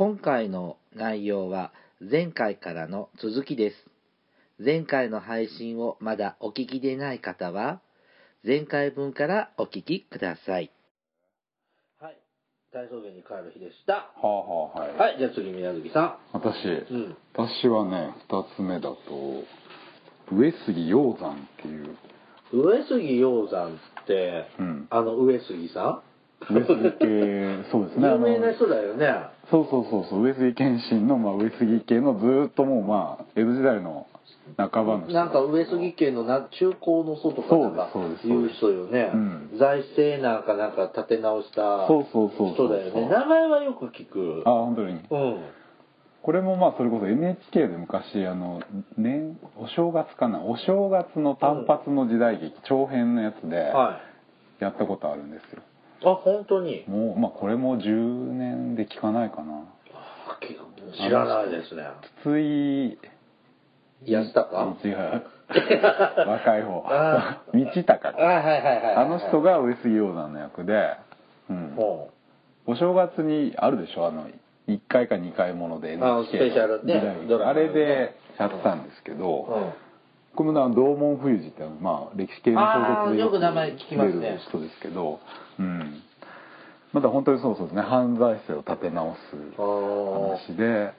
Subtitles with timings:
[0.00, 3.76] 今回の内容は前回からの続きです。
[4.58, 7.82] 前回の配信をまだお聞きでない方は、
[8.42, 10.70] 前回分からお聞きください。
[12.00, 12.16] はい。
[12.72, 13.92] 大草原に帰る日でした。
[13.92, 16.86] はあはあはい、はい、じゃあ次、宮崎さ私、ん。
[16.90, 17.16] うん。
[17.34, 18.96] 私はね2つ目だと
[20.32, 21.98] 上杉鷹山っていう
[22.54, 26.09] 上杉鷹山って、うんあの上杉さん？
[26.52, 28.08] 上杉家そうですね。
[28.08, 29.06] 有名な人だよね。
[29.50, 30.22] そうそうそうそう。
[30.22, 34.06] 上杉謙信の、まあ、上杉家のずーっともうまあ江戸時代の
[34.56, 35.14] 半ばの人。
[35.14, 38.16] なんか上杉家のな中高の祖とかなんかそう
[38.48, 39.50] 人よね、うん。
[39.58, 43.08] 財政なんかなんか立て直したそうそうそうそう人だよね。
[43.08, 44.42] 名前はよく聞く。
[44.46, 44.92] あ本当に。
[44.92, 45.44] うん。
[46.22, 48.60] これもまあそれこそ NHK で昔あの
[48.98, 50.40] 年お正月かな。
[50.40, 54.10] お正月の単発の時代劇、長編のやつではい。
[54.60, 55.62] やったことあるんですよ
[56.04, 56.84] あ本当に？
[56.88, 59.64] もうまあこれも10年で聞かないかな。
[60.96, 61.82] 知らないですね。
[62.22, 62.98] 筒井
[64.10, 65.22] 安高違う
[66.26, 66.84] 若い方。
[66.88, 70.96] あ道隆あはいはいはいはいあの人が上杉鷹山の役で、
[71.50, 72.10] うん、ほ
[72.66, 74.06] お正月にあるでしょ？
[74.06, 74.26] あの
[74.68, 76.94] 1回か2回ものであ NHK スペシャルね。
[77.44, 79.72] あれでやったんですけど、う、うん
[80.34, 84.38] これもな道門冬治ってまあ歴史系の小説でよく名前聞きますね。
[84.48, 85.20] 人ですけど、
[85.58, 86.02] うん、
[86.92, 87.82] まだ本当にそうそうですね。
[87.82, 89.20] 犯罪性を立て直す
[89.56, 90.92] 話で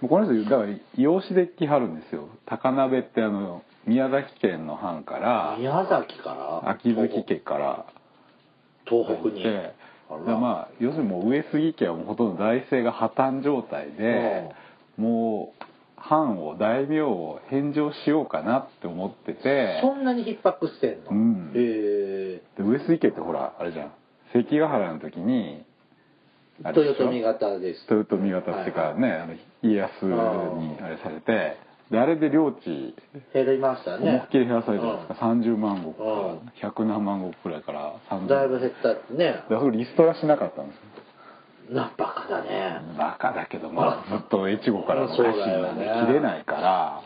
[0.00, 2.28] もうこの人だから養子で来はるんですよ。
[2.46, 6.70] 高鍋ってあの宮崎県の藩から宮崎から？
[6.70, 7.86] 秋月家から
[8.86, 9.42] 東北に？
[9.42, 9.74] で
[10.08, 14.50] まあ要するにもう上杉家はもうほとんど財政が破綻状態で
[14.96, 15.64] もう
[16.08, 19.80] 藩を大名を返上しようかなって思ってて。
[19.82, 21.52] そんなに逼迫してんの、うん。
[21.54, 22.42] へえ。
[22.58, 23.92] で上杉家ってほらあれじゃん。
[24.32, 25.64] 関ヶ原の時に
[26.58, 27.86] 豊臣方です。
[27.90, 31.56] 豊臣方っていうかね、あの家康にあれされて
[31.90, 32.94] であれで領地
[33.32, 39.32] 減りました思いねっきり減らされたじゃないですか、30万石かうん100何万石くらいから30だいぶ減ったってね。
[39.32, 40.82] だからそれリストラしなかったんですよ
[41.70, 42.80] なバカだね。
[42.98, 47.02] バカだけどまあずっと越後からの家臣なんで切れないから。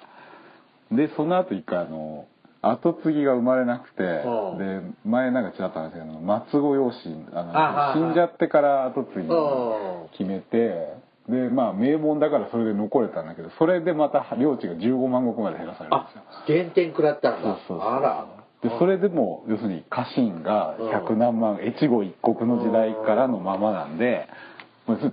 [0.90, 2.26] でその後一回あの
[2.62, 4.58] 後継ぎが生まれなくてうん。
[4.58, 6.96] で前なんかちらっと話したけど松子養子
[7.34, 10.08] あの死んじゃってから後継ぎうん。
[10.12, 10.94] 決めて
[11.28, 16.22] でまあ名門だからそれで残れたんだけどそれでまた領地が15万石まで減らされるんあですよ。
[16.46, 17.42] 減点食らったんだ。
[17.42, 17.88] そうそうそう。
[17.88, 18.26] あら
[18.62, 24.28] でそれでも要するに家臣が百何万越後一国の時代からのままなんで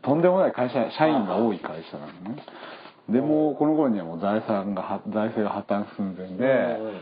[0.01, 2.43] とんでもない会社社員が多い会社なのね。
[3.09, 7.01] でもうこの頃にはもう財産がは財政が破綻寸前でうん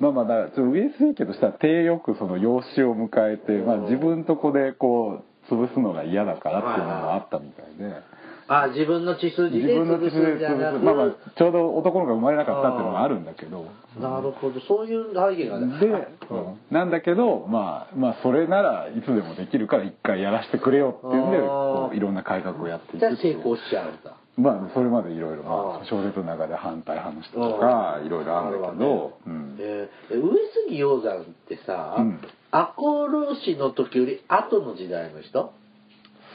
[0.00, 8.19] まあまあだからちょっと上杉家としては手よくその養子を迎えて、まあ、自分とこでこう潰すのが嫌だからっていうのもあったみたいで。
[8.52, 13.64] あ自分の血筋で自分の潰すんじゃなくまあまあちょうど男の子が生まれなかったっていうのもあるんだけど。
[14.00, 14.60] なるほど。
[14.66, 15.78] そういう背景がね。
[15.78, 16.58] で、うん。
[16.70, 23.34] なんだけど、まあ、まあそれならいつでもできるから一回やらせてくれよっていうんでういろんな改革をやっていじゃあくっていう。
[23.36, 24.16] 成功しちゃうんだ。
[24.36, 29.56] まあそれまでいろいろ小説の中で反対派の人とかいろいろあるんだけど、うん。
[29.60, 30.32] えー上
[30.66, 32.20] 杉鷹山ってさ、うん。
[32.50, 35.52] 赤穂浪士の時より後の時代の人？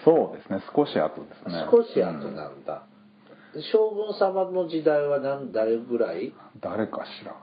[0.06, 0.62] そうですね。
[0.76, 1.66] 少し後ですね。
[1.72, 2.84] 少し後うんなんだ、
[3.74, 6.32] 将軍様の時代は何誰ぐらい？
[6.62, 7.36] 誰かしら。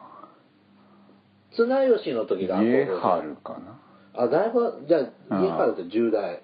[1.55, 3.79] 綱吉の時が赤家穂浪士春かな。
[4.15, 6.43] あだいぶじゃあうん家原って10代。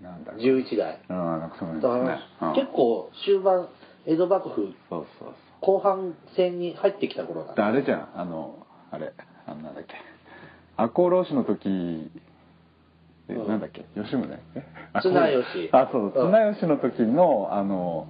[0.00, 1.00] なんだっけ11代。
[1.08, 2.52] うんなんかそうですね、うん。
[2.54, 3.68] 結構終盤
[4.06, 5.34] 江戸幕府そうそうそう。
[5.62, 8.08] 後半戦に入ってきた頃だであれじゃん？
[8.14, 9.12] あのあれ
[9.46, 9.94] あのなんだっけ。
[10.76, 12.10] 赤穂浪士の時
[13.28, 13.84] なんだっけ？
[13.94, 14.28] 吉宗？
[14.54, 14.62] え
[15.00, 15.68] 綱吉。
[15.72, 16.08] あそうう。
[16.08, 16.12] ん。
[16.12, 18.06] 綱吉の時のあの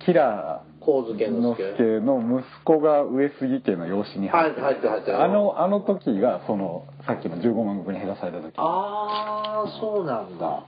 [0.00, 5.22] 吉良神漬之之助助の息子が上杉家の養子に入ってはい入ってる入ってる。
[5.22, 8.52] あのあの時がそのさっきの15万石に減らされた時。
[8.56, 10.64] ああそうなんだ。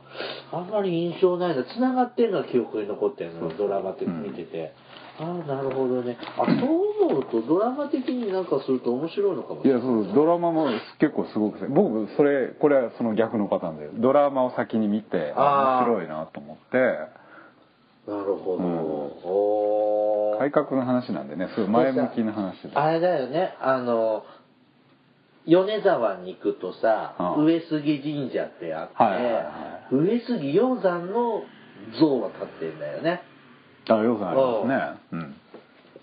[0.53, 1.65] あんまり印象ないな。
[1.65, 4.73] 繋がってるのは記憶に残ってるのドラマって見てて、
[5.21, 6.17] ああなるほどね。
[6.37, 10.69] あそう思うとドラマ的になんかすると面白いのかもしいれないやそうドラマも
[10.99, 17.25] 結構すごくて僕それこれはその逆のパターンでドラマを先に見て面白いなと思って。
[18.07, 20.39] なるほど、うん。
[20.39, 22.71] 改革の話なんでねすごい前向きな話で。
[22.75, 23.55] あれだよね。
[23.61, 24.25] あの
[25.47, 27.45] 米沢に行くとさ、うん。
[27.45, 29.41] 上杉神社ってあって、はいはいは
[29.93, 29.95] い。
[29.95, 31.45] 上杉鷹山の
[31.99, 33.23] 像が立ってるんだよね
[33.89, 35.01] あ要素ありますね。
[35.13, 35.35] うん。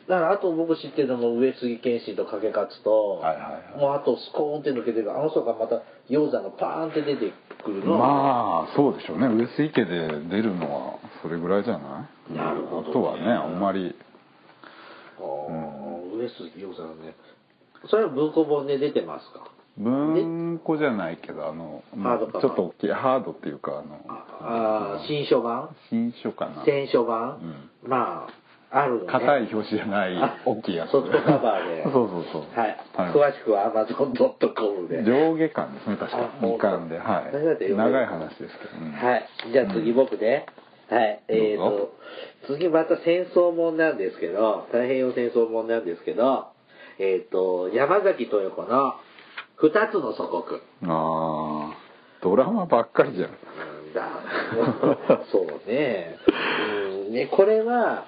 [0.08, 3.80] だからあと僕知ってるのも上杉謙信と掛勝と、はいはいはい。
[3.80, 7.32] もうあとスコーンって抜けてるあの人がまた鷹山がパーンって出て
[7.64, 7.98] くるの。
[7.98, 9.28] まあそうでしょうね。
[9.28, 12.34] 上杉家で出るのはそれぐらいじゃない？
[12.34, 12.90] なるほどね。
[12.90, 13.96] あとはねあんまり。
[15.20, 17.16] あー上杉陽さんね。
[17.90, 19.48] それは文庫本で出てますか？
[19.78, 25.76] 文庫じゃないけどあのハードカバーちょっと大きいハードっていうかあのああ新書版？
[25.90, 26.66] 新書かな。
[26.66, 27.40] 選書版、
[27.84, 28.42] まあ
[28.72, 29.08] あるのね。
[29.12, 31.84] 硬い表紙じゃないあ大きいやつソフトカバーで。
[31.92, 32.42] そうそうそう。
[32.56, 33.12] はい、はい。
[33.12, 35.04] 詳しくは Amazon.com で。
[35.04, 36.18] 上下巻ですね確か。
[36.18, 36.68] あ本当。
[36.68, 36.98] 2巻で。
[36.98, 37.24] は
[37.60, 37.76] い。
[37.76, 38.92] 長い話ですけど、うん。
[38.92, 39.28] はい。
[39.52, 40.46] じゃあ次僕で。
[40.90, 41.20] はい。
[41.28, 41.90] えっ、どうぞ。
[42.48, 46.48] と、次また戦争もんなんですけど、太平洋戦争もんなんですけど、
[47.00, 48.96] えっ、と、山崎豊子の
[49.62, 50.60] 二つの祖国。
[50.92, 51.78] ああ
[52.24, 55.26] ドラマばっかりじゃんなんだ。
[55.32, 56.18] そうね。
[57.08, 58.06] うん、ね、これは、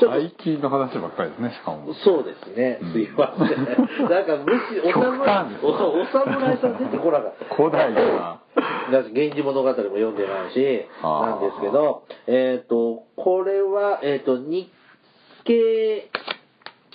[0.00, 2.78] ちょっと、最近の話ばっかりですねしかもそうですね。
[2.82, 3.64] うんすいません。
[4.08, 5.68] なんか、むし、お極侍お
[6.00, 7.54] お侍さん出てこなかった。
[7.54, 8.38] 古代が
[8.90, 14.70] だし源氏物語も読んでないし、なんですけど、えっ、と、これは、えっ、と、日
[15.44, 16.08] 系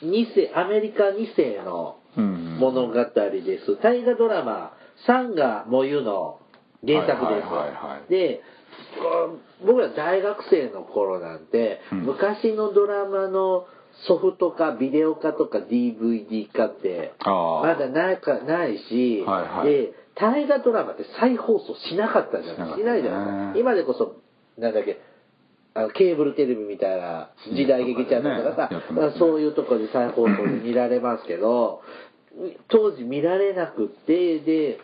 [0.03, 3.77] 2世、アメリカ2世のうん物語です。
[3.81, 4.73] 大河ドラマ、
[5.07, 6.39] サンガモユの
[6.85, 7.47] 原作です。
[7.47, 8.11] はいはいはいはい。
[8.11, 8.41] で、
[9.65, 11.99] 僕ら大学生の頃なんて、うん。
[12.03, 13.65] 昔のドラマの
[14.07, 19.69] ソフト化、ビデオ化とか DVD 化って、まだないかないし、はいはい。
[19.69, 24.15] で、大河ドラマって再放送しなかったじゃないししないじゃない今でこそ、
[24.57, 25.01] なんだっけ、
[25.73, 29.19] あのケーブルテレビみたいな時代劇チャンネルとかさ、やってますね。
[29.19, 31.81] そういうところで再放送で見られますけど、
[32.69, 34.79] 当時見られなくて、で、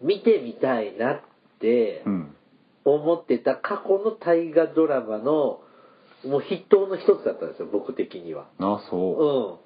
[0.00, 1.20] 見てみたいなっ
[1.60, 2.36] てうん
[2.84, 5.60] 思ってた過去の大河ドラマの、
[6.24, 8.46] もう筆頭の一つだったんですよ、僕的には。
[8.58, 9.58] あそ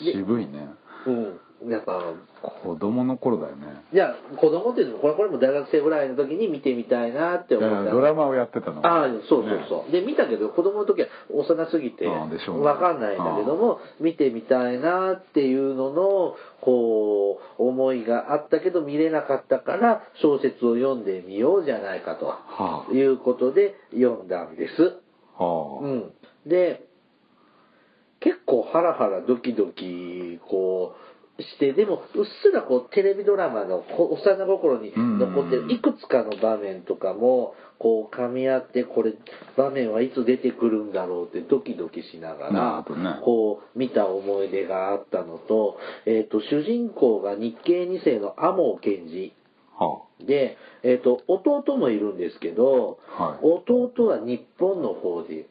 [0.00, 0.06] う、うん。
[0.06, 0.68] で渋いね
[1.06, 1.40] うん。
[1.68, 1.80] なん。
[1.82, 2.16] か、
[2.64, 3.66] 子供の頃だよね。
[3.92, 7.76] いや、子供っていうのも、これこれも大学生ぐらいの時に見てみたいなってい思った。
[7.84, 8.84] やドラマをやってたの。
[8.86, 9.92] ああ、そうそうそう。
[9.92, 12.66] で、見たけど、子供の時は幼すぎて、ああでしょうね。
[12.66, 24.96] わかんないんだけども、見てみたいなっていうのの、こう、思いがあったけど見れなかったから、小説を読んでみようじゃないかはということで読んだんです。
[25.38, 26.12] あはあ、うん。
[26.46, 26.86] で、
[28.22, 35.68] 結構ハラハラドキドキ、こう、して、でも、うっすらこう、テレビドラマのこ幼心に残ってうん。
[35.68, 39.14] るいくつかの場面とかも、こう、噛み合って、これ、
[39.56, 49.32] 場面はいつ出てくるんだろうってドキドキしながならこう、見た思い出があったのと、えっ、と、主人公が日系2世の天羽賢治。
[49.74, 53.44] はで、えっ、と、弟もいるんですけど、はい。
[53.44, 55.46] 弟は日本の方で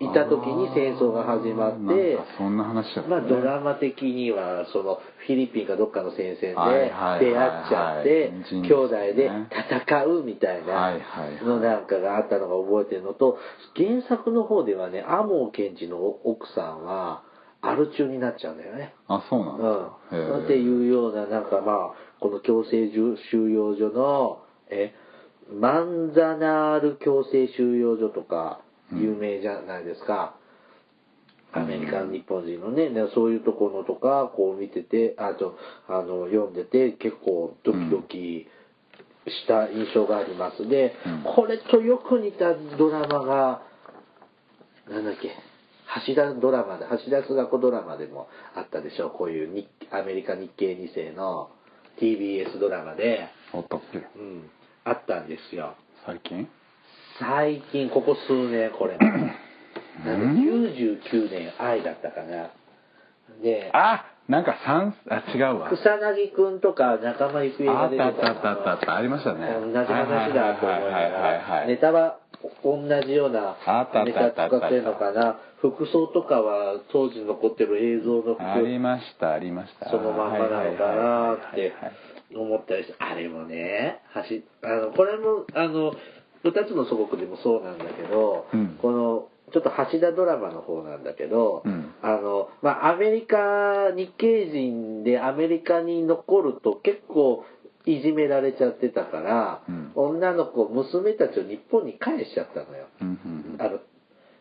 [0.00, 3.08] いた時に戦争が始まってそんな話だね。
[3.08, 9.30] まあドラマ的にはそのフィリピンかどっかの戦線で出はい会っちゃって兄弟で
[9.86, 13.38] 戦うみたいはいなのなんかがあったのが覚えてるのと
[13.76, 17.22] 原作の方ではね天羽賢治の奥さんは
[17.60, 18.94] アル中になっちゃうんだよね。
[19.06, 19.68] あそうなんです
[20.10, 22.90] か、へうん、えっていうようななんかまあこの強制
[23.30, 24.94] 収容所のえ
[25.52, 28.60] マンザナール強制収容所とか
[28.92, 30.36] 有名じゃないですか、
[31.52, 35.56] アメリカの日本人のね、ねそういうところのとかこう見ててあと
[35.88, 38.46] あの読んでて結構ドキドキ
[39.26, 40.68] した印象があります。
[40.68, 41.34] で、うん。
[41.34, 43.62] これとよく似たドラマが
[44.88, 45.30] なんだっけ
[46.06, 51.50] 橋田ドラマで橋田須賀子ドラマでもあったでしょこういう日アメリカ日系2世の
[52.00, 53.98] TBS ドラマで、あったっけ。
[53.98, 54.50] うん、
[54.84, 55.76] あったんですよ。
[56.06, 56.48] 最近？
[57.18, 58.96] 最近ここ数年これ。
[58.98, 59.36] なんか
[60.04, 62.50] 99年愛だったかな。
[63.42, 65.70] であなんか三あ違うわ。
[65.70, 68.06] 草薙くんとか仲間由紀恵あが出った。
[68.06, 68.96] あったあったあったあった。
[68.96, 69.52] ありましたね。
[69.60, 72.18] 同じ話だと思いながネタは
[72.64, 73.56] 同じような
[74.04, 79.90] ネタ使ってるのかな服装とかは当時残ってる映像の服ありましたありました。
[79.90, 81.72] そのまんまなのかなって
[82.34, 82.94] 思ったりして。
[82.98, 85.94] あれもね走あのこれもあの
[86.44, 88.78] 2つの祖国でもそうなんだけど、うん。
[88.80, 91.94] このちょっと橋田ドラマの方なんだけど、うん。
[92.02, 97.44] あのまあアメリカ日系人でアメリカに残ると結構
[97.84, 99.92] いじめられちゃってたから、うん。
[99.94, 102.86] 女の子娘たちを日本に返しちゃったのよ。
[103.00, 103.78] うんうんあの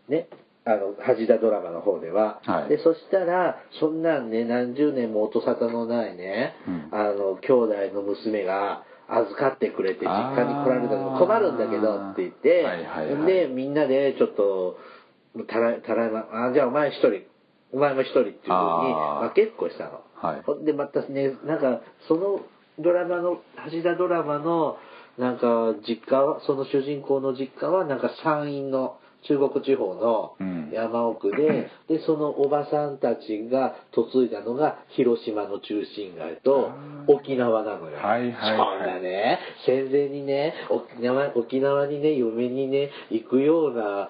[0.08, 0.28] ね
[0.64, 2.70] あの橋田ドラマの方では、はい。
[2.70, 6.90] でそしたらそんなんね何十年も音沙汰のないね、うん。
[6.92, 13.26] あの兄弟の娘が預かってくれて実家に来られたけどあー困るんだけどって言って、はいはいはい。
[13.26, 14.78] でみんなでちょっと
[15.48, 17.24] たらたらいまあじゃあお前一人
[17.74, 19.34] お前も一人っていうふうにあー。
[19.34, 20.02] 分けっこしたの。
[20.16, 20.66] はい。
[20.66, 22.40] でまたねなんかその
[22.80, 23.42] ドラマの
[23.72, 24.78] 橋田ドラマの
[25.18, 30.62] なんか実家はその主人公の実家はなんか山陰の中国地方のうん。
[30.72, 36.72] 山奥で、でそのおばさんたちが嫁いだのが広島の中心街と
[37.08, 37.98] 沖縄なのよ。
[37.98, 38.80] はいはいはい。
[38.80, 44.10] そんなね戦前にね沖縄沖縄にね嫁にね行くような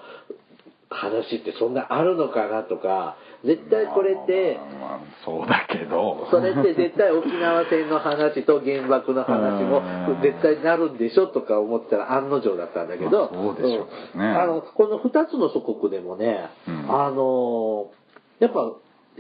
[0.92, 4.60] 話ってそんなあるのかなとか絶対これって。
[4.80, 6.28] まあそうだけど。
[6.30, 10.22] それって絶対沖縄戦の話と原爆の話もうん。
[10.22, 14.26] 絶対なるんでしょとか思ってたら案の定だったんだけど、まあそうでしょうね。
[14.26, 14.42] ん。
[14.42, 16.92] あのこの2つの祖国でもね、うん。
[16.92, 17.92] あの
[18.40, 18.74] やっぱ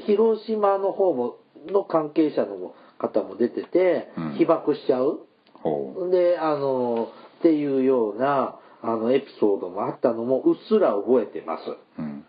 [0.05, 1.37] 広島の方も
[1.67, 4.31] の関係者の方も出ててうん。
[4.33, 5.21] 被爆しちゃう、
[5.63, 7.09] ほであの
[7.39, 11.61] っていうようなあのエピソードもあったのもうっすら覚えてます。
[11.69, 12.25] ううん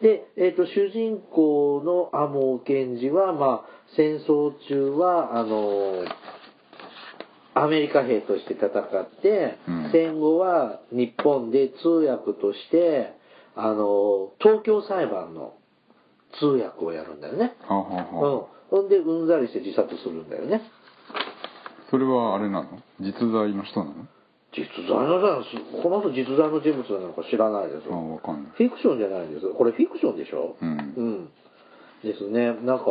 [0.00, 6.04] で、えー、と主人公の天羽賢治は、まあ、戦争中はあの
[7.54, 13.12] アメリカ兵として戦って、うん戦後は日本で通訳として
[13.54, 15.54] あの東京裁判の
[16.40, 17.54] 通訳をやるんだよね。
[17.70, 20.62] うんはあ、ほんでうんざりして自殺するんだよね。
[21.90, 22.80] それはあれなの？
[23.00, 24.06] 実在の人なの？
[24.52, 27.88] 実在の人この人実在の人物なのか知らないです。
[27.90, 28.52] あわかんない。
[28.54, 29.48] フィクションじゃないんです。
[29.48, 30.56] これフィクションでしょ？
[30.60, 30.68] うん。
[30.96, 31.28] うん。
[32.04, 32.52] ですね。
[32.62, 32.84] なんか、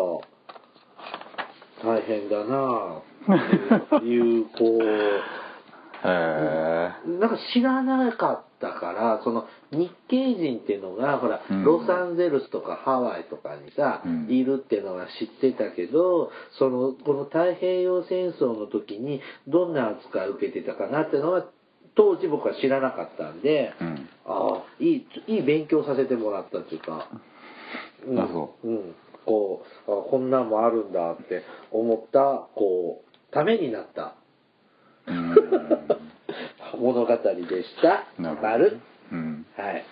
[1.83, 3.01] 大変だな。
[3.27, 4.79] ぁ、という、こ
[6.03, 11.63] へう、なんか知らなかったから、その日系人っていうのが、ほら、うん。
[11.63, 14.27] ロサンゼルスとかハワイとかにさ、うん。
[14.29, 21.45] いるっていうのは知ってたけど、その、この太平洋戦争の時にどんな扱いを受けてたかなっていうのは、
[21.95, 24.09] 当時僕は知らなかったんで、えうん。
[24.25, 27.09] ああいいいい勉強させてもらったっていうか、
[28.07, 28.67] うん、あそう。
[28.67, 34.15] うん、こうあこんなんもあるんだって思ったこうためになった。
[35.07, 35.35] うん。
[36.79, 38.05] 物語でした。
[38.21, 38.47] なるほど。
[38.47, 38.79] 丸
[39.11, 39.45] うん。
[39.57, 39.85] はい。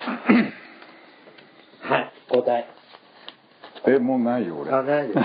[1.80, 2.66] はい答え。
[3.86, 4.70] えもうないよ俺。
[4.72, 5.24] あないですか、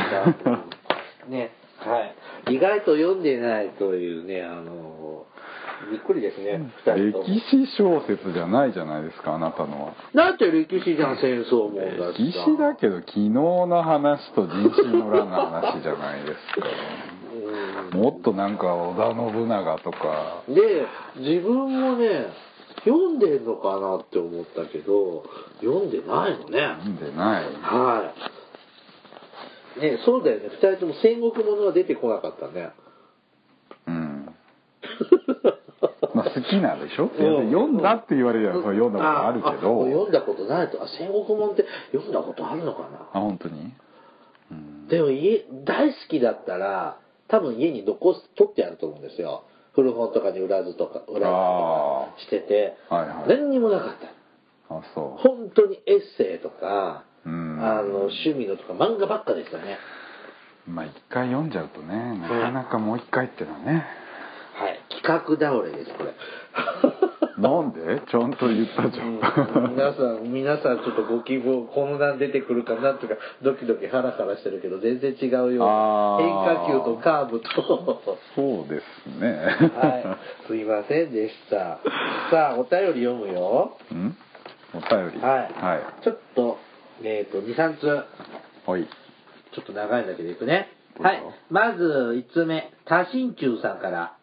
[1.25, 1.51] う んね。
[1.79, 1.99] は
[2.49, 2.55] い。
[2.55, 5.25] 意外と読んでないというねあの
[5.91, 7.23] びっくりですね二人とも。
[7.25, 9.93] 歴史小説じゃないじゃないですかあなたのは。
[10.13, 11.79] だって歴史じゃん戦争も。
[11.81, 16.67] 歴さ史だけど昨日の話と人心の乱の話じゃないですか。
[16.67, 16.69] う
[17.19, 17.22] ん
[17.93, 20.43] もっとなんか織田信長とか。
[20.47, 20.85] で
[21.17, 22.27] 自分もね
[22.85, 25.23] 読んでんのかなって思ったけど
[25.61, 26.75] 読んでないのね。
[26.79, 27.43] 読んでない。
[27.61, 28.13] は
[29.77, 29.79] い。
[29.81, 30.47] ねそうだよね。
[30.47, 32.71] 2人とも戦国ものは出てこなかったね。
[33.87, 34.35] うん。
[36.13, 37.05] まあ好きなんでしょ？
[37.05, 37.07] う
[37.43, 37.47] ん。
[37.51, 40.81] 読んだって言われればそれ読んだことあるけあど読んだことないと。
[40.83, 42.87] あ戦国もんって読んだことあるのかな？
[43.13, 43.73] あ本当に？
[44.51, 44.87] うん。
[44.87, 49.45] でも家大好きだったら多分家に残す取ってあると思うんですよ。
[49.73, 53.27] 古本とかに裏図とか裏図とかしててはいはい。
[53.27, 53.89] 何にもなかっ
[54.69, 54.75] た。
[54.75, 59.77] あそ本当にエッセイとか、あの趣味のとか漫画ばっかでしたね。
[60.67, 63.85] まあ一回読んじゃうとねなかなかもう一回ってのはね。
[64.53, 64.79] はい。
[65.01, 66.13] 企画倒れですこれ
[67.37, 68.01] なんで？
[68.09, 69.15] ちゃんと言ったじゃうん。
[69.15, 69.19] ん
[69.75, 78.01] 皆さん皆さんちょっとご希望こんなん出てくるかなとかドキドキハラハラしてるけど全然違うよ変化球とカーブと。
[78.35, 79.31] そうですね。
[79.75, 80.47] はい。
[80.47, 81.79] すいませんでした。
[82.31, 83.77] さあお便り読むよ。
[83.93, 84.15] ん？
[84.73, 85.19] お便り。
[85.19, 85.53] はい。
[85.53, 86.03] はい。
[86.03, 86.57] ちょっと
[87.03, 87.87] えっ、と23通。
[88.65, 88.87] はい。
[89.53, 90.69] ちょっと長いんだけどいくね。
[90.99, 91.23] はい。
[91.49, 94.15] まず、1つ目、多心中さんから。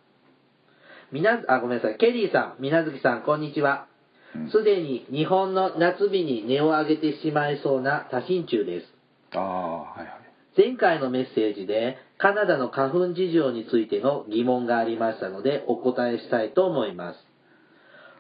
[1.12, 1.96] みな、あ、ごめんなさい。
[1.96, 3.86] ケリーさん、みなずきさん、こんにちは
[4.34, 4.50] うん。
[4.50, 8.86] すでに日本の夏日に値を上げてしまいそうな多心中です。
[9.32, 10.20] ああはいはい
[10.56, 17.18] 前回のメッセージで、カナダの花粉事情についての疑問がありましたので、お答えしたいと思います。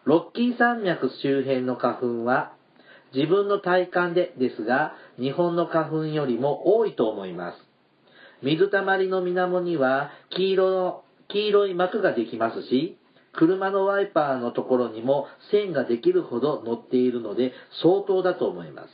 [0.04, 2.52] ロッキー山脈周辺の花粉は、
[3.12, 7.58] 自分の体感でですが、日本の花粉よりも多いと思います。
[8.42, 12.98] 水たまりの水面には黄色の、黄色い膜ができますし、
[13.32, 18.88] 車のワイパーのところにも線ができるほど乗っているので相当だと思います。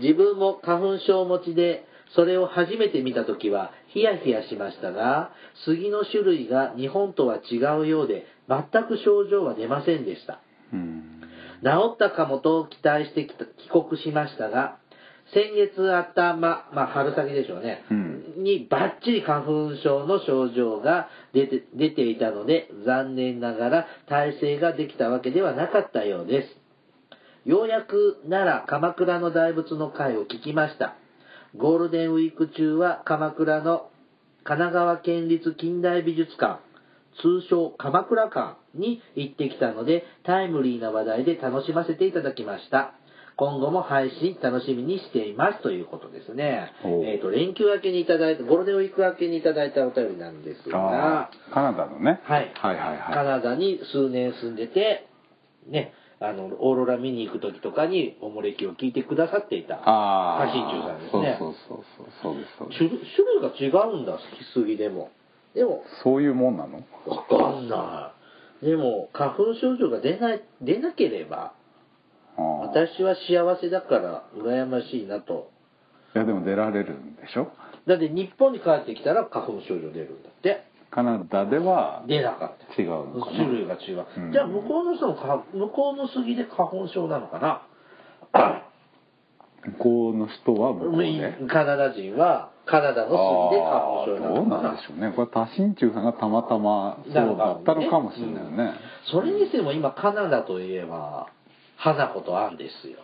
[0.00, 1.84] 自分も花粉症持ちで、
[2.14, 5.32] それを初めて見た時はヒヤヒヤしましたが、
[5.66, 10.40] 杉の種類が日本とは違うようで、全く症状は出ませんでした。
[10.72, 11.08] うん
[11.62, 14.78] 治ったかもと期待してきた帰国しましたが、
[15.34, 16.36] 先月頭、
[16.72, 18.08] まあ春先でしょうね、うん
[18.38, 27.48] にバッチリ花粉症の症状が出て出ていたので、残念ながら耐性ができたわけではなかったようです。
[27.48, 30.96] ようやく奈良鎌倉の大仏の会を聞きました。
[31.56, 33.90] ゴールデンウィーク中は鎌倉の
[34.44, 36.60] 神奈川県立近代美術館、
[37.20, 42.94] 通称鎌倉館に行ってきたので、タイムリーな話題で楽しませていただきました。
[43.38, 46.72] 今後も配信楽しみにしていますということですね。
[47.06, 52.50] えっ、と、連休明けにいただいた、ゴールデンウィーク明けにいただいたお便りなんですがカナダのねはい。
[52.52, 55.06] はいはいはいカナダに数年住んでて、
[55.68, 59.76] ね、あの、オーロラ見に行く時とかにおもれきを聞いてくださっていた。
[59.76, 65.12] ああ家臣中さんですねそうそうそうそうそう種類種類が違うんだ、好きすぎでも。
[65.54, 66.82] でも、そういうもんなの？
[67.06, 68.12] わかんな
[68.62, 68.66] い。
[68.66, 71.52] でも、花粉症状が出ない、出なければ、
[72.72, 75.50] 私は幸せだから羨ましいなと。
[76.14, 77.52] いやでも出られるんでしょ？
[77.86, 80.64] だって日本に帰ってきたら花粉症状出るんだって。
[80.90, 82.80] カナダでは出なかった。
[82.80, 83.36] 違うのかな。
[83.36, 84.06] 種類が違う。
[84.16, 87.62] うんじゃあ向こうの人もか向こうの杉で花粉症なのかな？
[89.64, 91.36] 向こうの人は向こうで？
[91.48, 95.12] カナダ人はカナダの杉で花粉症なああどうのかななんでしょうね。
[95.14, 98.72] これ多心中さんがたまたまそうだったのかもしれないよね。
[99.12, 101.28] それにしても今カナダといえば
[101.78, 102.98] 花子とアンですよ、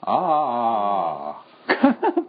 [0.00, 1.88] あ あカ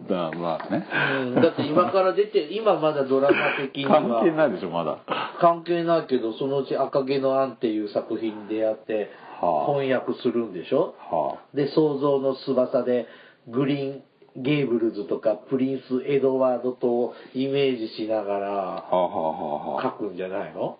[0.09, 0.87] ナダまあね。
[1.21, 4.01] うん、だって今から出て今まだドラマ的には。
[4.01, 4.97] 関係ないでしょまだ。
[5.39, 9.71] 関係ないけどそのうち「赤毛のアン」っていう作品に出会ってはあ。
[9.71, 10.95] 翻訳するんでしょ？
[11.11, 13.05] はで想像の翼で
[13.47, 14.03] グリーン
[14.37, 19.83] ゲーブルズとかプリンス・エドワードとをイメージしながらあはあはあはあ。
[19.83, 20.77] 書くんじゃないの？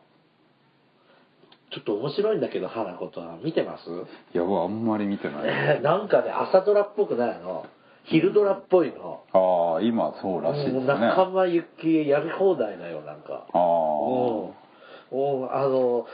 [1.72, 3.90] ちょっと面白いんだけど花子とは見てます？
[4.34, 5.42] いや僕あんまり見てな
[5.76, 7.66] い なんかね朝ドラっぽくないの。
[8.06, 9.20] 昼ドラっぽいの。
[9.34, 13.46] ああ今そうらしいですもうね仲間由紀恵やり放題だよなんか。
[13.52, 15.40] ああうん。
[15.42, 16.06] うんあの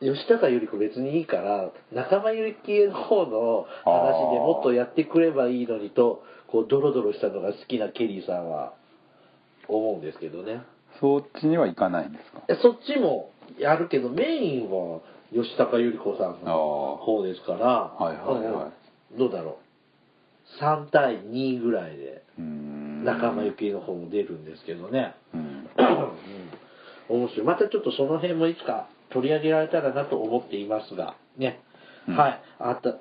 [0.00, 8.72] 吉高由里子別にいいから仲間由紀恵の方の話でもっとやってくればいいのにとこうドロドロしたのが好きなケリーさんは
[9.68, 10.62] 思うんですけどね
[11.02, 12.40] そっちには行かないんですか？
[12.48, 15.00] えそっちもやるけどメインは
[15.32, 18.64] 吉高由里子さんの方ですからはいはいはい。
[18.64, 18.72] うん
[19.18, 19.58] どうだろ
[20.58, 20.62] う。
[20.62, 25.68] 3対2ぐらいで仲間由紀恵の方も出るんですけどね、うん。
[27.10, 27.46] うん、面白い。
[27.46, 31.60] またちょっとその辺もいつか取り上げられたらなと思っていますがね、
[32.08, 32.16] うん。
[32.16, 32.40] はい。
[32.58, 32.96] あった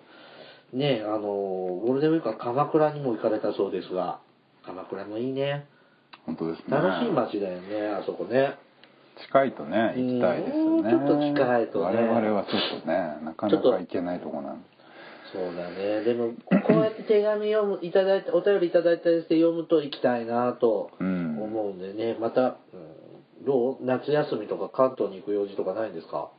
[0.76, 4.20] ねあのゴールデンウィークは鎌倉にも行かれたそうですが
[4.66, 5.66] 鎌倉もいいね
[6.26, 6.78] 本当ですね。
[6.78, 8.56] 楽しい街だよねあそこね。
[9.28, 10.94] 近いとね行きたいですよね。
[10.94, 11.98] うんちょっと近いとね。
[12.02, 14.68] 我々はちょっとねなかなか行けないとこなんで。
[15.34, 16.04] そうだね。
[16.04, 16.34] でも
[16.68, 21.42] こうやって手紙読むいただいてお便りいただいたりして読むと行きたいなとうん。
[21.42, 23.78] 思うんでね、また、うん、どう？
[23.82, 26.32] 夏休みとか関東に行く用事とかないんですか？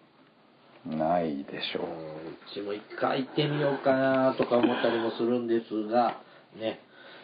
[0.84, 6.20] ないでしょうんうちも一回行ってみようかなとか思ったりもするんですが、
[6.56, 6.80] ね。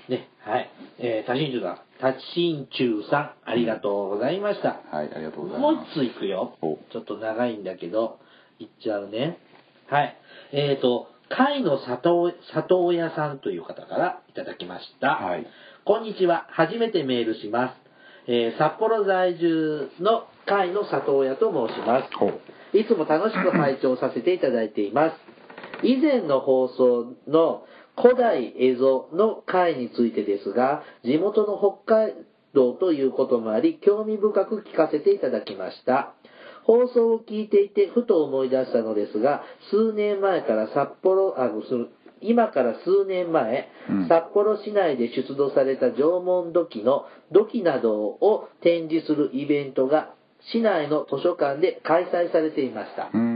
[0.08, 0.70] ね、はい。
[0.98, 4.80] えー、多心中さん、多心中さん、ありがとうございました。
[4.92, 6.56] うはいありがとうございもうます一つ行くよ。
[6.62, 8.18] おちょっと長いんだけど、
[8.58, 9.38] 行っちゃうね。
[9.88, 10.16] はい。
[10.52, 15.16] えっ、ー、と、貝の里里親さんという方からいただきました。
[15.16, 15.46] はい
[15.84, 16.46] こんにちは。
[16.50, 17.74] 初めてメールします。
[18.26, 22.76] えー札幌在住の貝の里親と申します。
[22.76, 25.16] いつも楽しく拝聴させていただいています。
[25.82, 27.64] 以前の放送の
[28.00, 32.14] 古代蝦夷の回についてですが、地元の北海
[32.54, 36.14] 道ということもあり、興味深く聞かせていただきました。
[36.64, 41.88] 放送を聞いていてふと思い出したのですが、数年前から札幌、あ、す
[42.20, 44.08] 今から数年前、うん。
[44.08, 50.14] 札幌市内で出土された縄文土器の土器などを展示するイベントが
[50.52, 53.10] 市内の図書館で開催されていました。
[53.12, 53.27] うーん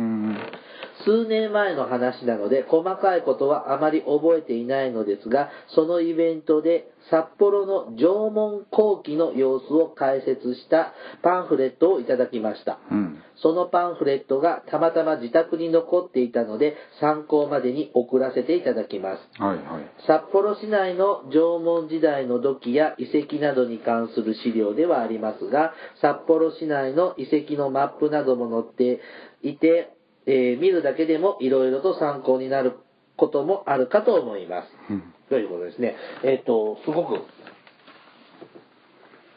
[1.05, 12.79] 数年前の話なので細かいことはあまり覚えていないのですがそのイベントで札幌の縄文後期の様子を解説したパンフレットをいただきました。
[12.91, 13.19] うん。
[13.37, 19.43] そのパンフレットがたまたま自宅に残っていたので参考までに送らせていただきます。
[19.43, 19.91] はいはい。
[20.07, 29.01] 札幌市内の縄文時代の土器や遺跡などに関する資料ではありますが札幌市内の遺跡のマップなども載って
[29.43, 29.91] いて、
[30.27, 32.79] えー見るだけでもいろいろと参考になる
[33.17, 34.69] こともあるかと思います。
[34.91, 35.03] うん。
[35.29, 35.97] ということですね。
[36.25, 37.21] えっ、とすごく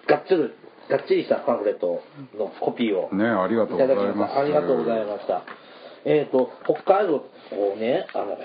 [0.08, 0.54] がっつり
[0.90, 2.02] がっちりしたパンフレット
[2.38, 4.40] のコピーをねありがとうございただきました。
[4.40, 5.44] ありがとうございました。
[6.06, 7.20] えっ、と、北海道、
[7.50, 8.38] こうね、あの、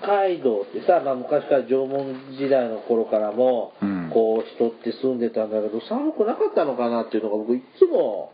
[0.00, 4.10] 北海道ってさ、まあ昔から縄文時代の頃からも、うん。
[4.12, 8.32] こう人って住んでたんだけど、寒くなかったのかなっていうのが僕いつも、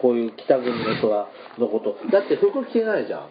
[0.00, 1.96] こういう北国の人は、のこと。
[2.10, 3.28] だって服着てないじゃん。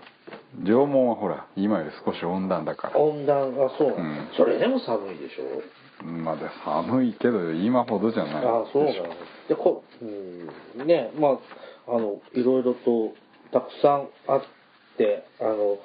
[0.63, 2.99] 縄文はほら今より少し温暖だから。
[2.99, 4.29] 温暖がそううん。
[4.37, 6.03] それでも寒いでしょ。
[6.05, 8.35] まだ寒いけど今ほどじゃない。
[8.37, 8.93] あそうなの。
[9.47, 10.87] でこうん。
[10.87, 11.39] ねま
[11.87, 13.13] ああのいろいろと
[13.51, 14.41] たくさんあっ
[14.97, 15.77] てあの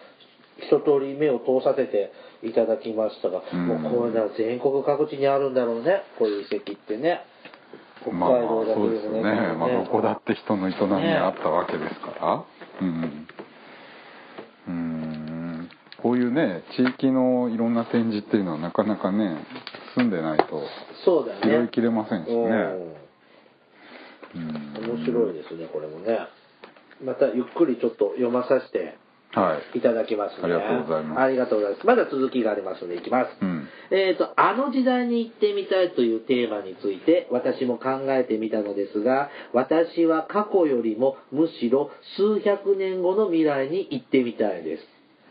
[0.58, 3.66] 一通り目を通させていただきましたが、うん。
[3.66, 6.02] もうこういうのは全国各地にあるんだろうね。
[6.18, 7.20] こういう遺跡ってね。
[7.44, 7.53] 北
[8.12, 12.44] まあそうですよね、まあ、どこだって人の営みがあったわけですから、
[12.80, 13.26] うん。
[14.68, 15.68] うん。
[16.02, 19.46] こういうね地域のいろんな展示っていうのはなかなかね
[19.96, 20.62] 住んでないと
[21.42, 22.46] 拾いきれませんしね、うん。
[24.34, 24.98] うん。
[24.98, 26.18] 面白いですねこれもね。
[27.02, 28.96] またゆっくりちょっと読まさせて
[29.34, 29.78] はい。
[29.78, 30.44] いただきますね。
[30.44, 31.20] ありがとうございます。
[31.20, 31.86] ありがとうございます。
[31.86, 33.68] まだ続きがありますのでいきます、うん。
[33.90, 44.82] えっ、と、あの時代に行ってみたいというテーマについて私も考えてみたのですが、私は過去よりもむしろ数百年後の未来に行ってみたいです。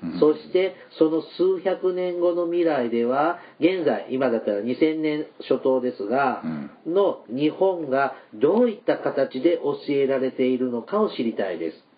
[0.04, 0.20] うん。
[0.20, 6.44] そして、その数百年後の未来では、現在、今だったら2000年初頭ですが、
[6.86, 11.93] の日本がどういった形で教えられているのかを知りたいです。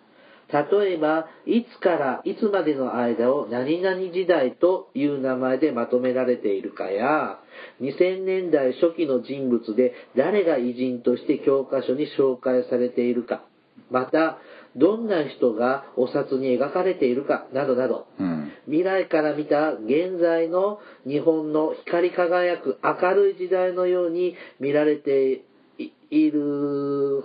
[0.52, 7.40] 例えば、いつからいつまでの間を何々時代という名前でまとめられているかや、
[7.82, 13.44] 2000年代初期の人物で誰が偉人として教科書に紹介されているか、
[13.90, 14.38] また、
[14.76, 18.52] どんな人がお札に描かれているか、などなど、うん。
[18.66, 25.44] 未来から見た現在の日本の光り輝く明るい時代のように見られて
[25.78, 27.24] いいる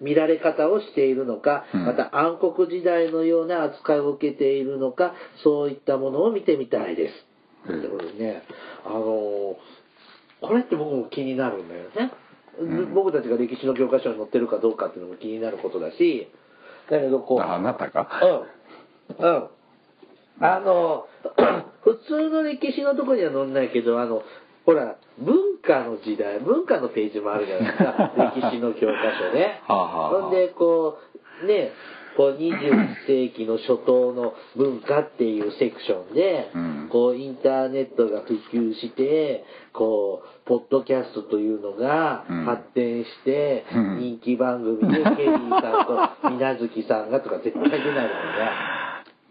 [0.00, 7.14] 見られ方をしているのか、うんまた暗黒時代のような扱いを受けているのかそういったものを見てみたいです。
[7.72, 8.42] うんことでね
[8.84, 9.56] あのー
[10.42, 12.12] これって僕も気になるんだよね、
[12.60, 16.28] うん僕たちが歴史の教科書に載ってるかどうかっていうのも気になることだし
[16.90, 18.08] だけどこうああなたが？
[19.18, 19.24] うん。
[19.24, 19.48] うん。
[20.38, 21.06] あの、
[21.82, 24.22] 普通の歴史のとこには載んないけど、あの、
[24.66, 24.96] ほら、
[25.96, 28.92] の時代、文化のページもあるじゃないですか、 歴史の教科
[29.30, 29.62] 書ね。
[29.66, 30.22] はあはあはあ。
[30.22, 30.98] ほんで、こ
[31.42, 31.72] う、ね、
[32.16, 36.88] こう21世紀の初頭の文化っていうセクションで、うん。
[36.90, 42.44] こうインターネットが普及して、こう、ポッドキャストというのがうん。
[42.44, 43.98] 発展して、うん。
[43.98, 48.10] 人気番組でケリーさんと水無月さんがとか絶対出ないもんね。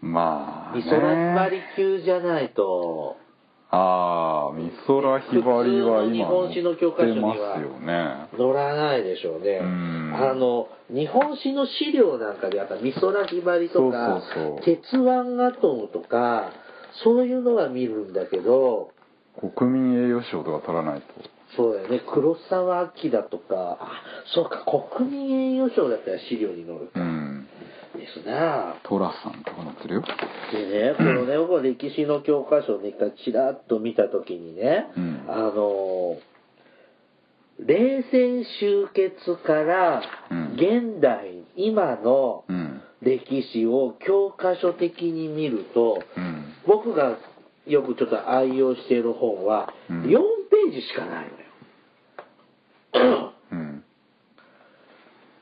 [0.00, 3.16] まあ、ね、美空ひばり級じゃないと、
[3.70, 9.58] ああ美空ひばりは普通の日今本史の教科書には載ってますよね乗らないでしょうね。
[9.62, 10.12] うん。
[10.14, 14.22] あの、日本史の資料なんかでやっぱ美空ひばりとか、
[14.64, 16.52] 鉄腕アトムとか、
[17.02, 18.90] そういうのは見るんだけど、
[19.56, 21.06] 国民栄誉賞とか取らないと。
[21.56, 24.02] そうだよね、黒澤明とか、あ、
[24.34, 24.64] そうか、
[24.96, 27.00] 国民栄誉賞だったら資料に載るか。
[28.14, 30.04] うんですな寅さんとか載ってるよ。
[30.52, 35.24] でね、このね、僕は歴史の教科書をね、ちらっと見たときにね、うん。
[35.28, 36.16] あの、
[37.58, 40.52] 冷戦終結からうん。
[40.54, 42.82] 現代、今のうん。
[43.02, 46.54] 歴史を教科書的に見ると、うん。
[46.66, 47.18] 僕が
[47.66, 50.02] よくちょっと愛用している本は、うん。
[50.04, 51.26] 4ページしかない
[52.94, 53.32] のよ。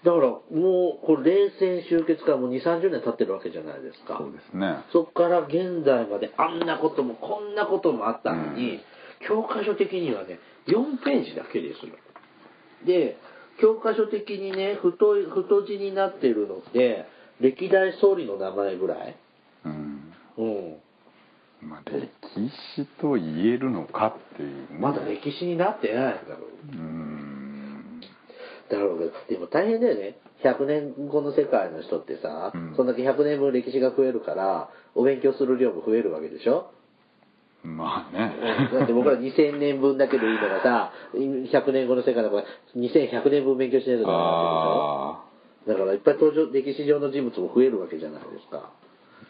[0.04, 4.18] うんだからもうこれ冷戦終結からもう2、30年経ってるわけじゃないですか。
[4.18, 8.80] そうですねそこから現在まであんなこともこんなこともあったのに、うん
[9.26, 11.94] 教科書的にはね、4ページだけですよ。
[12.86, 13.16] で、
[13.60, 17.06] 教科書的にね、太い、太字になってるのって、
[17.40, 19.16] 歴代総理の名前ぐらい
[19.64, 20.76] うんうん。
[21.62, 22.08] まあ歴
[22.76, 26.72] 史と言えるのかっていうねまだ歴史になってないんだろう。
[26.72, 27.13] うん
[28.70, 30.16] だろうけど、でも大変だよね。
[30.42, 32.74] 100年後の世界の人ってさ、うん。
[32.76, 36.70] そんだけ100年分歴史が増えるから、お勉強する量も増えるわけでしょ？
[37.62, 38.32] まあね。
[38.72, 42.44] だって僕ら2000年分だけでいいのがさ、100年後の世界だから
[42.76, 45.24] 2100年分勉強しないとダメなわあ
[45.64, 45.80] けでしょ？
[45.80, 48.58] だからいっぱい登場、歴史上の人物も増えるわけじゃないですか。
[48.58, 48.72] あ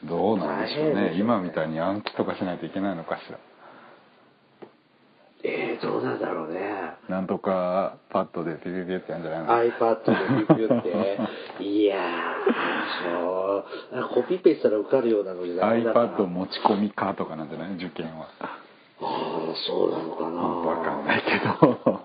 [0.04, 0.94] どうなんでしょうね。
[0.94, 1.38] 大変でしょうね。
[1.38, 3.38] 今みたいに暗記とかしないといけないのかしら
[5.74, 6.60] えー、どうなんだろうね。
[7.08, 11.18] なんとかパッドでピピピってやるんじゃないの？iPad でピュッって。
[11.64, 12.02] いやー、
[13.30, 14.08] そう。
[14.14, 16.08] コピペしたら受かるようなのじゃダメだから。
[16.16, 17.74] iPad 持ち込みかとかなんじゃない？
[17.74, 18.58] 受験はあ
[19.00, 20.40] あ、そうなのかな。
[20.40, 22.00] わかんないけど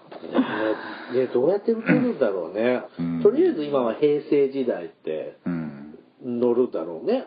[1.13, 7.25] ねねどうやって受けるんだろうね、うんとりあえず今は平成時代ってうん乗るだろうね。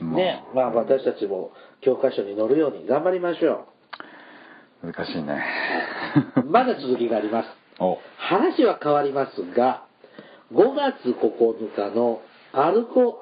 [0.00, 3.66] まあね、まあ私たちも教科書に載るように頑張りましょ
[4.92, 5.44] 難しいね
[6.36, 6.42] う。
[6.48, 7.48] まだ続きがあります。
[7.80, 9.84] お話は変わりますが、
[10.52, 12.22] 5月9日の
[12.52, 13.20] アルコ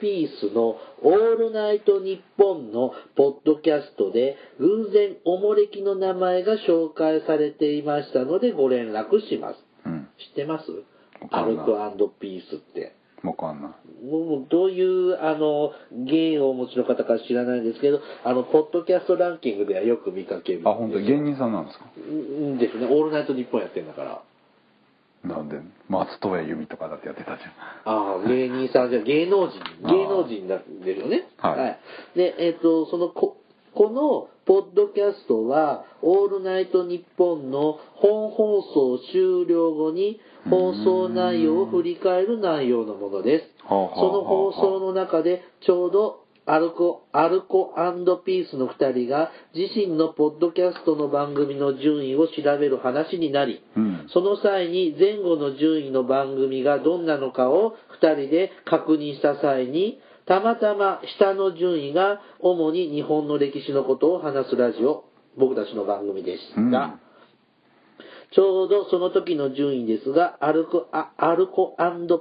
[0.00, 9.64] ピースのオールナイトニッポンのポッドキャストで偶然おもれきの名前が紹介されていましたのでご連絡します。
[9.86, 10.08] うん。
[10.18, 10.66] 知ってます？
[11.30, 12.99] アルコピースって。
[13.22, 13.70] わかんない。
[14.48, 15.72] どういう、あの、
[16.06, 20.62] 芸をお持ちの方か知らないんですけど、あの、ポッドキャストランキングではよく見かける。
[20.64, 21.84] あ、本当芸人さんなんですか？
[21.98, 22.86] うんですね。
[22.86, 24.22] オールナイトニッポンやってんだから。
[25.22, 27.50] なんで、松任谷由実とかだってやってたじゃん。
[27.84, 31.28] ああ、芸人さんじゃ、芸能人、芸能人なんですよね。
[31.36, 31.78] はい
[32.16, 33.36] で、えっ、と、そのこ、
[33.74, 43.44] この、ポッドキャストは、オールナイトニッポンの本放送終了後に、放送内容を振り返る内容のものです。
[43.68, 47.72] その放送の中で、ちょうど、アルコ、アルコ
[48.24, 54.06] ピースの二人が自身のポッドキャストの番組の順位を調べる話になり、うん。
[54.12, 65.04] その際に前後の順位の番組がどんなのかを2人で確認した際に、たまたま下の順位が主に日本の歴史のことを話すラジオ、
[65.38, 66.60] 僕たちの番組でした。
[66.60, 67.00] うん
[68.32, 71.76] ちょうどその時の順位ですが、アルコあアルコ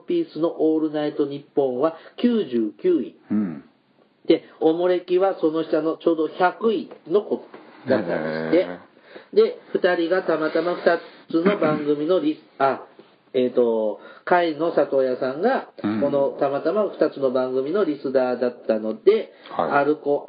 [0.07, 3.15] ピースのオールナイトニッポンは99位。
[3.29, 3.63] うん。
[4.25, 7.45] で、おもれきはその下のちょうど100位の子
[7.87, 8.75] だったんです
[9.35, 9.41] って。
[9.41, 10.99] で、二人がたまたま二
[11.31, 12.85] つの番組のリス、あ、
[13.33, 20.25] えっ、と、会の里親さんが、うんこのたまたま二つの番組のリスナーだったので、はいアルコ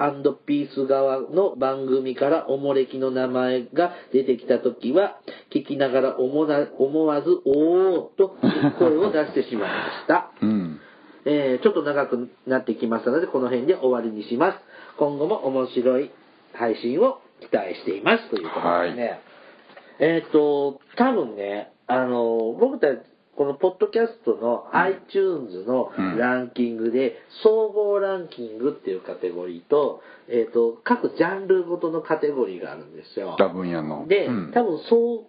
[0.46, 5.20] ピース側の番組からおもれきの名前が出てきたときは、
[5.54, 8.36] 聞きながら思わ思わず、おーっと
[8.78, 9.68] 声を出してしまいま
[10.02, 10.30] した。
[10.42, 10.80] うん。
[11.24, 14.58] えーちょっと長くなってきましたので、この辺で終わりにします。
[14.98, 16.10] 今後も面白い
[16.54, 19.20] 配信を期待していますということですね。
[19.98, 23.00] えっ、と、多分ね、あの、僕たち、
[23.36, 33.36] このポッドキャストの iTunes のうんランキングで、総合ランキングっていうカテゴリーと、えっ、と、各ジャンルごとのカテゴリーがあるんですよ。
[33.38, 34.06] 多分野の。
[34.06, 35.26] で、うん多分総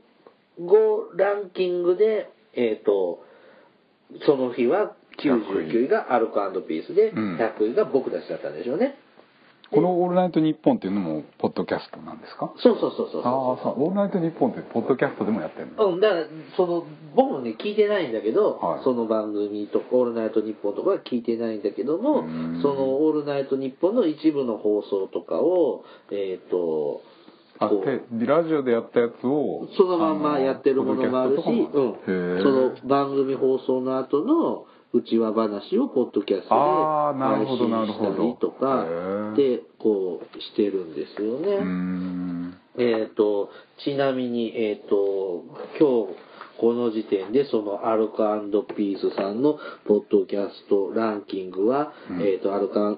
[0.59, 3.23] 合ランキングで、えっ、と、
[4.25, 4.93] その日は
[5.23, 8.97] 99位がアルコピースで、うん100位が僕たちだったんでしょうね。
[9.71, 12.51] この「オールナイトニッポン」っていうのもポッドキャストなんですか？
[12.57, 13.27] そうそうそうそうあ
[13.59, 15.93] あそう「オールナイトニッポン」ってポッドキャストでもやってるの？
[15.93, 16.25] うん、だから、
[16.57, 16.83] その、
[17.15, 18.83] 僕もね、聞いてないんだけど、はい。
[18.83, 22.23] その番組と、オールナイトニッポンとかは聞いてないんだけども
[22.61, 27.01] その、オールナイトニッポンの一部の放送とかを、えっ、と、
[27.59, 38.85] あこうでラジオでやったやつをそのまんまやってるものもあるし、うん、へそのー番組放送の後の内輪話をポッドキャストで配ほどなる信したりとか
[39.35, 42.57] でこうしてるんですよね。
[42.77, 43.49] えっ、と、
[43.83, 45.43] ちなみに、えっ、と、
[45.77, 46.15] 今日、
[46.59, 48.39] この時点で、そのアルカ
[48.75, 52.97] ピースさんのポッドキャストランキングは、うんえっ、と、アルカ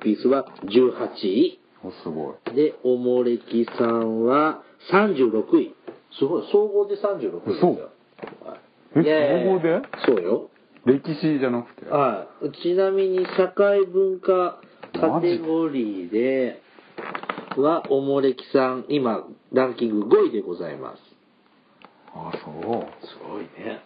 [0.00, 1.60] ピースは18位。
[1.82, 5.74] おすごいで、おもれきさんは36位。
[6.18, 7.70] すごい、総合で36位ですよ。
[8.44, 9.82] はいえいやいや総合で？
[10.06, 10.50] そうよ。
[10.84, 11.88] 歴史じゃなくて？
[11.90, 12.62] はい。
[12.62, 14.60] ちなみに、社会文化
[14.92, 16.60] カテゴリーで
[17.56, 21.02] は、おもれきさん、今、ランキング5位でございます。
[22.14, 23.82] あそうすごいね。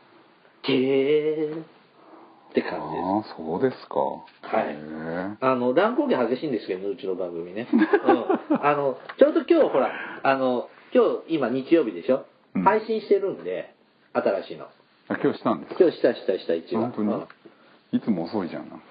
[0.63, 3.05] てーって感じです。
[3.05, 7.67] ああそうですかはいへえあの、乱高下激しいんですけどね、うちの番組ね。
[7.73, 8.65] うん。
[8.65, 9.91] あの、ちょうど今日ほら、
[10.23, 13.75] あの、今日、今日曜日でしょ、うん配信してるんで、
[14.13, 14.67] 新しいの。
[15.09, 15.77] あ今日したんですか？
[15.81, 16.91] 今日したしたした一番。
[16.91, 17.13] 本当に？
[17.15, 17.27] うん
[17.93, 18.85] いつも遅いじゃんなんか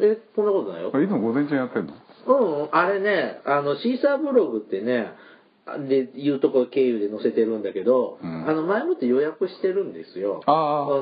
[0.00, 1.02] え、そんなことないよあ。
[1.02, 1.92] いつも午前中やってんの？
[2.26, 5.12] うん、あれね、あの、シーサーブログってね、
[5.88, 10.40] で、いうとこ経由で載せてるんだけど、うんあの、前もって予約してるんですよ。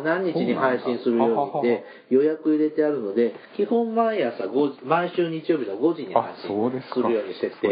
[0.04, 7.68] 何日に配信するようにって予約入れてあるので、基本毎朝5時、毎週日曜日の5時に配信するように設定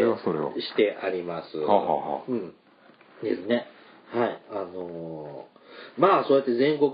[0.61, 1.57] してあります。
[1.59, 2.55] うん。
[3.25, 3.67] ですね。
[4.15, 4.43] はい。
[4.53, 5.54] あのー
[5.97, 6.91] まあそうやって全国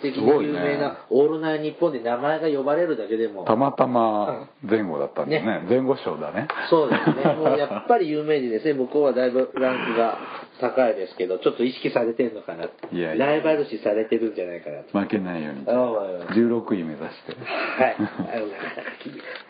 [0.00, 5.66] 的に有名な、オールナイトニッポンで名前が呼ばれるだけでも、たまたま前後だったんですね。
[5.68, 6.48] 前後賞だね。
[6.70, 7.34] そうですね。
[7.34, 10.18] もう やっぱり有名でですね、向こうはだいぶランクが
[10.60, 12.64] 高いですけど、ちょっと意識されてるのかな。
[12.64, 14.98] いやいやライバル視されてるんじゃないかなと。
[14.98, 15.64] 負けないように。
[15.66, 17.36] ああ16位目指して。
[17.82, 17.96] はい。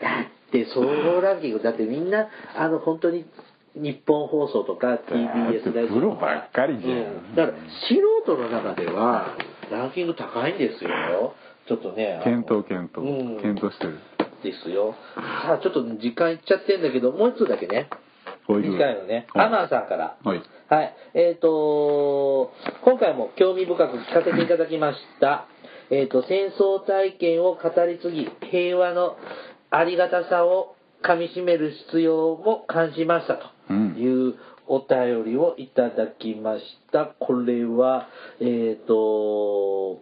[0.01, 0.09] だ
[0.49, 3.25] って、総合ランキング、だってみんな、あの、本当に、
[3.75, 6.95] 日本放送とか TBS ラジオプロばっかりじゃんう
[7.33, 9.37] んだから、素人の中では、
[9.71, 11.35] ランキング高いんですよ。
[11.67, 12.21] ちょっとね。
[12.23, 13.99] 検討検討うん検討してる
[14.43, 14.95] ですよ。
[15.15, 17.89] さあ、ちょっと時間いっちゃってんだけど、もう一つだけね。
[18.47, 19.27] おい短いのね。
[19.33, 20.17] はいアマンさんから。
[20.23, 20.95] はいはい。
[21.13, 22.53] えっ、と
[22.83, 25.47] 今回も興味深く聞かせていただきました。
[25.91, 29.17] えっ、と、戦争体験を語り継ぎ、平和の
[29.71, 34.35] ありがたさをかみしめる必要も感じましたとうんいう
[34.67, 37.05] お便りをいただきました。
[37.05, 38.07] これは、
[38.39, 40.01] えっ、と、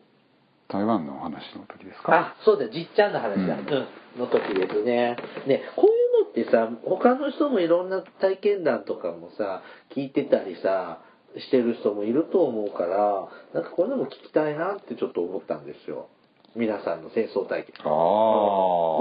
[0.70, 2.14] 台湾のお話の時ですか？
[2.14, 3.56] あ、そうだ、じっちゃんの話だ。
[3.56, 3.88] ううんん。
[4.20, 5.16] の時ですね。
[5.46, 5.90] ね、こうい
[6.22, 9.62] うのってさ、他の人もいろんな体験談とかもさ、
[9.96, 11.00] 聞いてたりさ、
[11.38, 16.08] してる人もいると思うから、なんかこういうのも聞きたいなってちょっと思ったんですよ。
[16.56, 17.76] 皆さんの戦争体験。
[17.86, 17.92] ああ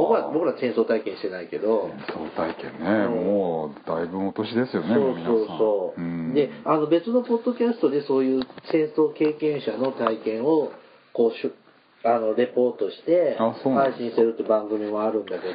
[0.06, 5.46] 僕は、僕ら戦争体験してないけど、戦争体験ね、うんもうだいぶお年ですよねそうもうそう。
[5.58, 6.00] そう。
[6.00, 6.34] ん。
[6.34, 10.72] で、あの別のポッドキャストでそういう戦争経験者の体験を、
[11.12, 11.54] こうしゅ、
[12.04, 15.54] あの、レポートして配信してるって番組もあるんだけど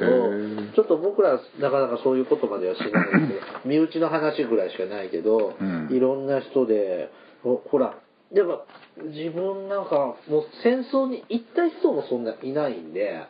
[0.74, 5.88] ちょっと僕らなかなかそういうことまではしないんで、 身内の話ぐらいしかないけど、うん。
[5.90, 7.10] いろんな人で、
[7.42, 7.94] ほほら、
[8.32, 8.64] でも
[8.96, 13.26] 自分なんかもう戦争に行った人もそんないないんで、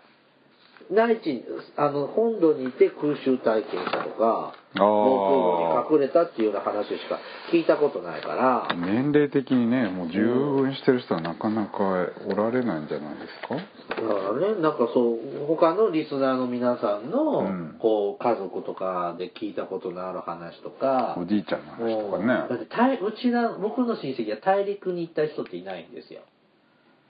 [0.93, 1.45] 内地に、
[1.77, 7.19] あの、本土にいて空襲体験したとか、防空壕に隠れたっていうような話しか
[7.53, 11.79] 聞いたことないから、年齢的にねもう十分してる人はなかなか
[12.27, 13.57] おられないんじゃないですか？
[13.57, 13.61] だ
[14.15, 17.77] からね、なんかそう、他のリスナーの皆さんの、うん。
[17.79, 26.23] こう、家族とかで聞いたことのある話とか、おじいちゃんの話とかうんだっねて大うちら、僕の親戚は大陸に行った人っていないんですよ。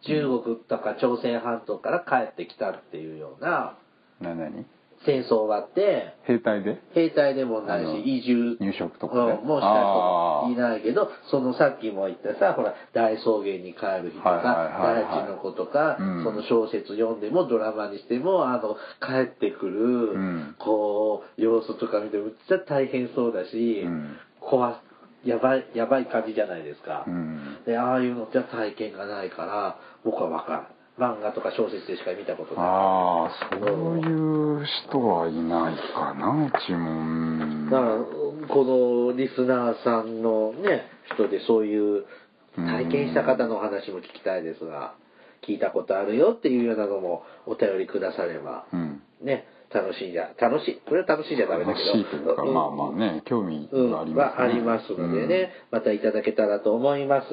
[0.07, 3.77] 中国とか朝鮮半島から帰ってきたっていうような
[5.05, 6.81] 戦争があって、兵隊で？
[6.95, 8.57] 兵隊でもないし、移住。
[8.61, 9.39] 入植とかね？
[9.43, 14.41] うんもうした人いないけど、そのさっきも言ったさ、ほら、大草原に帰る日とか、
[14.81, 16.25] 大地の子とか、うん。
[16.25, 20.57] その小説読んでもドラマにしても、あの、帰ってくる、ん。
[20.61, 24.17] こう、様子とか見ても、めっちゃ大変そうだし、うん。
[24.41, 24.81] 怖
[25.25, 27.05] やばい、やばい感じじゃないですか。
[27.07, 27.59] うん。
[27.65, 30.67] で、ああいうのって体験がないから、僕はわからん。
[30.99, 32.65] 漫画とか小説でしか見たことない。
[32.65, 37.99] ああそういう人はいないかなうちもうんだから、
[38.49, 38.65] こ
[39.09, 40.85] のリスナーさんのね、
[41.15, 42.05] 人でそういう
[42.57, 44.95] 体験した方のお話も聞きたいですが、
[45.49, 51.93] 聞いたことあるよっていうようなのもお便りくだされば、うんね、楽しいじゃ、楽しい、これは楽しいじゃダメだ楽けど。
[51.93, 57.27] しいというか、うんまあまあね興味うん、がありますね、はありますのでね、またいただけたらと思います。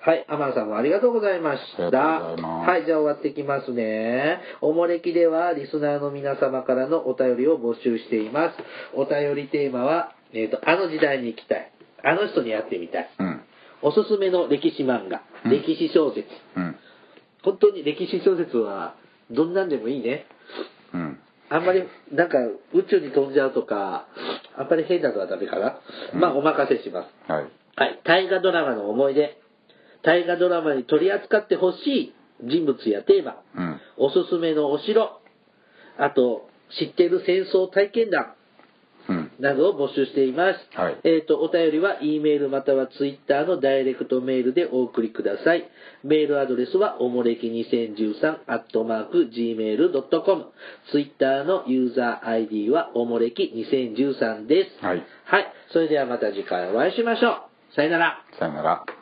[0.00, 1.84] はい、アマンさんもありがとうございました。
[1.84, 4.40] はい、じゃあ終わっていきますね。
[4.60, 8.56] おもれきでは、リスナーの皆様からのお便りを募集しています。
[8.94, 11.72] お便りテーマは、えっ、と、あの時代に行きたい。
[12.04, 13.10] あの人に会ってみたい。
[13.18, 13.40] うん
[13.84, 16.28] おすすめの歴史漫画、うん歴史小説。
[16.56, 16.76] うん
[17.42, 18.94] 本当に歴史小説は、
[19.30, 20.26] どんなんでもいいね。
[21.52, 22.38] うんあんまり、なんか、
[22.72, 24.06] 宇宙に飛んじゃうとか、
[24.56, 25.80] あんまり変なのはダメかな。
[26.14, 27.30] うんまあ、お任せします。
[27.30, 28.00] はいはい。
[28.04, 29.38] 大河ドラマの思い出。
[30.02, 33.40] 大河ドラマに取り扱ってほしい人物やテーマ。
[33.56, 35.20] うんおすすめのお城。
[35.98, 38.34] あと、知っている戦争体験談。
[39.38, 40.78] うんなどを募集しています。
[40.78, 45.68] はいえっ、と、お便りは E メールまたは Twitter のダイレクトメールでお送りください。
[46.04, 50.46] メールアドレスはおもれき2013アットマーク Gmail.com。
[50.90, 54.84] Twitter のユーザー ID はおもれき2013です。
[54.84, 55.52] はいはい。
[55.72, 57.74] それではまた次回お会いしましょう。
[57.74, 58.24] さよなら。
[58.38, 59.01] さよなら